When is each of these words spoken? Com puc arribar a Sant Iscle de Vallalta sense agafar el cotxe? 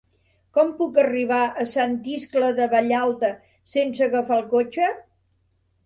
Com 0.57 0.71
puc 0.79 0.97
arribar 1.01 1.41
a 1.41 1.67
Sant 1.75 1.93
Iscle 2.15 2.51
de 2.63 2.69
Vallalta 2.73 3.33
sense 3.77 4.11
agafar 4.11 4.43
el 4.43 4.53
cotxe? 4.59 4.93